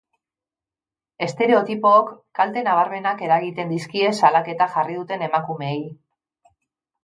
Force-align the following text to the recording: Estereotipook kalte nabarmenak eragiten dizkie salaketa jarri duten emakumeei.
Estereotipook 1.25 2.09
kalte 2.41 2.65
nabarmenak 2.69 3.23
eragiten 3.27 3.77
dizkie 3.77 4.11
salaketa 4.23 4.71
jarri 4.77 4.99
duten 5.03 5.31
emakumeei. 5.31 5.81